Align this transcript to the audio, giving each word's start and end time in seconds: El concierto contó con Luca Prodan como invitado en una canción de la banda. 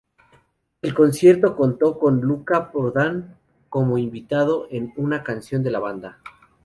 El 0.81 0.95
concierto 0.95 1.55
contó 1.55 1.99
con 1.99 2.21
Luca 2.21 2.71
Prodan 2.71 3.37
como 3.69 3.99
invitado 3.99 4.65
en 4.71 4.91
una 4.97 5.21
canción 5.23 5.61
de 5.61 5.69
la 5.69 5.77
banda. 5.77 6.17